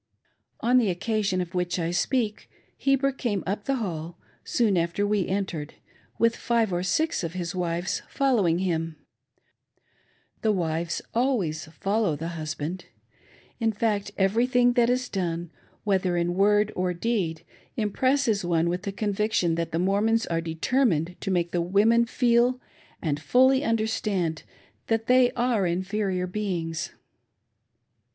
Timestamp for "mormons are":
19.77-20.41